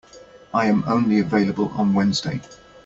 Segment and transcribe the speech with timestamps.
[0.51, 2.41] I am only available on Wednesday.